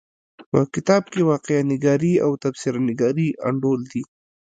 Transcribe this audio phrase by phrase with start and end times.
[0.49, 4.03] په کتاب کې واقعه نګاري او تبصره نګاري انډول دي.